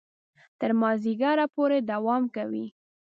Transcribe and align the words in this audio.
تر 0.59 0.71
مازیګره 0.81 1.45
پورې 1.55 1.77
دوام 1.91 2.23
کوي. 2.35 2.65